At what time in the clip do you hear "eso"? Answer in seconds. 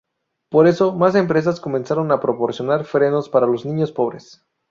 0.65-0.93